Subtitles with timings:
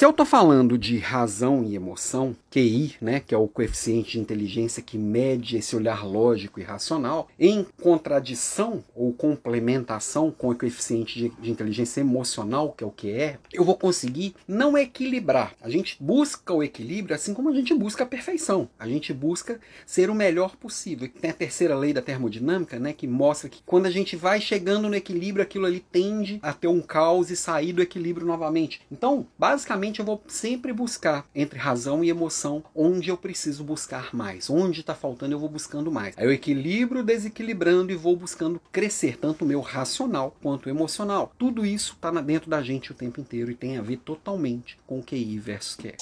[0.00, 4.18] Se eu estou falando de razão e emoção, QI, né, que é o coeficiente de
[4.18, 11.18] inteligência que mede esse olhar lógico e racional, em contradição ou complementação com o coeficiente
[11.18, 15.54] de, de inteligência emocional, que é o QE, eu vou conseguir não equilibrar.
[15.60, 18.70] A gente busca o equilíbrio assim como a gente busca a perfeição.
[18.78, 21.10] A gente busca ser o melhor possível.
[21.20, 24.88] Tem a terceira lei da termodinâmica, né, que mostra que quando a gente vai chegando
[24.88, 28.80] no equilíbrio, aquilo ali tende a ter um caos e sair do equilíbrio novamente.
[28.90, 34.48] Então, basicamente eu vou sempre buscar entre razão e emoção onde eu preciso buscar mais.
[34.48, 36.16] Onde está faltando, eu vou buscando mais.
[36.16, 41.32] Aí eu equilibro desequilibrando e vou buscando crescer, tanto o meu racional quanto o emocional.
[41.38, 45.02] Tudo isso está dentro da gente o tempo inteiro e tem a ver totalmente com
[45.02, 46.00] QI versus QS.